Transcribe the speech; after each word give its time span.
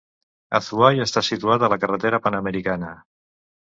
Azuay 0.59 1.03
està 1.05 1.23
situat 1.29 1.67
a 1.69 1.71
la 1.77 1.81
Carretera 1.87 2.25
Panamericana. 2.27 2.95